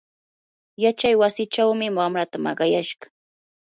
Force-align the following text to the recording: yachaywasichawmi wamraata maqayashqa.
yachaywasichawmi 0.83 1.87
wamraata 1.97 2.37
maqayashqa. 2.45 3.07